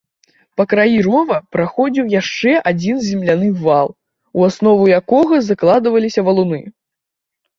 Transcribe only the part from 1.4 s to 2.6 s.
праходзіў яшчэ